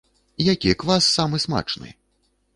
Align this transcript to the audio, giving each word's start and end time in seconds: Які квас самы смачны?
Які 0.53 0.71
квас 0.85 1.11
самы 1.19 1.43
смачны? 1.45 1.95